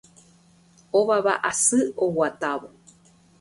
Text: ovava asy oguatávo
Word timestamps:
ovava 0.99 1.33
asy 1.49 1.79
oguatávo 2.03 2.67